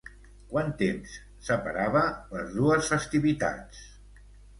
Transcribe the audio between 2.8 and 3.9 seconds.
festivitats?